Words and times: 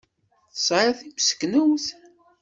Tesɛid 0.53 0.95
timseknewt? 0.99 1.85